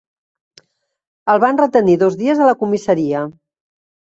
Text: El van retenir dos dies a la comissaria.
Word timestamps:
El 1.33 1.43
van 1.45 1.61
retenir 1.63 1.99
dos 2.05 2.17
dies 2.25 2.41
a 2.47 2.51
la 2.51 2.57
comissaria. 2.65 3.23